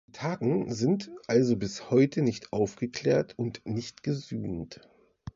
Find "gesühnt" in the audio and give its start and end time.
4.01-4.81